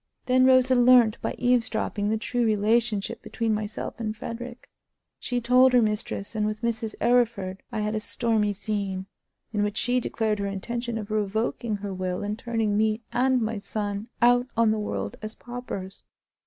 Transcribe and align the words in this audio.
Then 0.25 0.45
Rosa 0.47 0.73
learnt, 0.73 1.21
by 1.21 1.35
eavesdropping, 1.37 2.09
the 2.09 2.17
true 2.17 2.43
relationship 2.43 3.21
between 3.21 3.53
myself 3.53 3.99
and 3.99 4.17
Frederick. 4.17 4.67
She 5.19 5.39
told 5.39 5.73
her 5.73 5.81
mistress, 5.83 6.33
and 6.33 6.43
with 6.47 6.63
Mrs. 6.63 6.95
Arryford 6.99 7.59
I 7.71 7.81
had 7.81 7.93
a 7.93 7.99
stormy 7.99 8.51
scene, 8.51 9.05
in 9.53 9.61
which 9.61 9.77
she 9.77 9.99
declared 9.99 10.39
her 10.39 10.47
intention 10.47 10.97
of 10.97 11.11
revoking 11.11 11.75
her 11.75 11.93
will 11.93 12.23
and 12.23 12.35
turning 12.35 12.75
me 12.75 13.03
and 13.13 13.43
my 13.43 13.59
son 13.59 14.09
out 14.23 14.47
on 14.57 14.71
the 14.71 14.79
world 14.79 15.17
as 15.21 15.35
paupers. 15.35 16.03